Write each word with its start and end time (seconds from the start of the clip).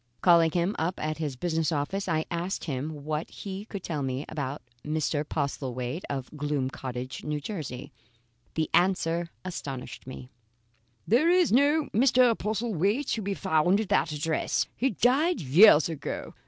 Calling 0.21 0.49
him 0.49 0.75
up 0.79 0.99
at 0.99 1.19
his 1.19 1.35
business 1.35 1.71
office, 1.71 2.07
I 2.09 2.25
asked 2.31 2.63
him 2.63 3.03
what 3.05 3.29
he 3.29 3.65
could 3.65 3.83
tell 3.83 4.01
me 4.01 4.25
about 4.27 4.63
Mr. 4.83 5.23
Postlethwaite 5.23 6.03
of 6.09 6.35
Gloom 6.35 6.71
Cottage,, 6.71 7.23
N. 7.23 7.39
J. 7.39 7.91
The 8.55 8.67
answer 8.73 9.29
astonished 9.45 10.07
me: 10.07 10.31
"There 11.07 11.29
is 11.29 11.51
no 11.51 11.83
Mr. 11.93 12.35
Postlethwaite 12.35 13.09
to 13.09 13.21
be 13.21 13.35
found 13.35 13.79
at 13.79 13.89
that 13.89 14.11
address. 14.11 14.65
He 14.75 14.89
died 14.89 15.39
years 15.39 15.87
ago. 15.87 16.33